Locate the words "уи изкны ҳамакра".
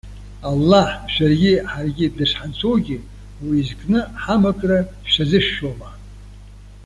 3.45-4.77